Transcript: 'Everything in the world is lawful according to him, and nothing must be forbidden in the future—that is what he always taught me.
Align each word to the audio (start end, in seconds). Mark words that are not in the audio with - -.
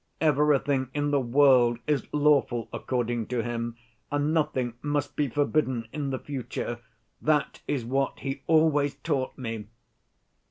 'Everything 0.19 0.89
in 0.95 1.11
the 1.11 1.19
world 1.19 1.77
is 1.85 2.11
lawful 2.11 2.67
according 2.73 3.27
to 3.27 3.43
him, 3.43 3.77
and 4.11 4.33
nothing 4.33 4.73
must 4.81 5.15
be 5.15 5.27
forbidden 5.27 5.87
in 5.93 6.09
the 6.09 6.17
future—that 6.17 7.61
is 7.67 7.85
what 7.85 8.17
he 8.21 8.41
always 8.47 8.95
taught 8.95 9.37
me. 9.37 9.67